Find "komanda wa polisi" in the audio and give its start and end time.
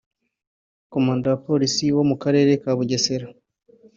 0.93-1.85